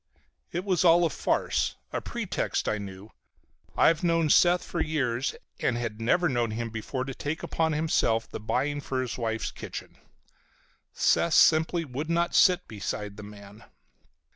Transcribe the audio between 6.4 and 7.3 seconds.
him before to